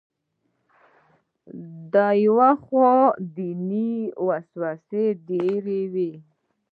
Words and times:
دا 1.93 2.07
له 2.15 2.19
یوې 2.25 2.51
خوا 2.63 2.93
دنیوي 3.35 4.01
وسوسې 4.27 5.05
ډېروي. 5.27 6.13